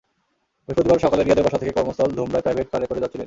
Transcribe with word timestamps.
বৃহস্পতিবার 0.69 1.03
সকালে 1.05 1.21
রিয়াদের 1.23 1.45
বাসা 1.45 1.57
থেকে 1.57 1.71
কর্মস্থল 1.71 2.09
ধুমরায় 2.17 2.43
প্রাইভেট 2.43 2.67
কারে 2.71 2.85
করে 2.85 3.01
যাচ্ছিলেন। 3.03 3.19